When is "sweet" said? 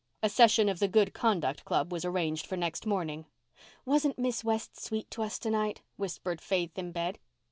4.79-5.11